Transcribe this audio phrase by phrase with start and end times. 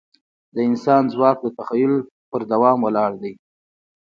[0.53, 1.93] د انسان ځواک د تخیل
[2.29, 3.33] په دوام ولاړ دی.